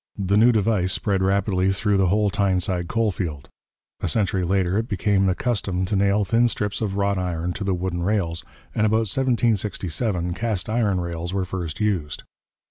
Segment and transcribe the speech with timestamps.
[0.17, 3.49] The new device spread rapidly through the whole Tyneside coal field.
[3.99, 7.63] A century later it became the custom to nail thin strips of wrought iron to
[7.63, 8.43] the wooden rails,
[8.73, 12.23] and about 1767 cast iron rails were first used.